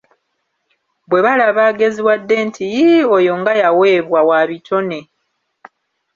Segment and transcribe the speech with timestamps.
[1.09, 4.99] Bwe balaba ageziwadde nti: Iiii, oyo nga yaweebwa, wa bitone!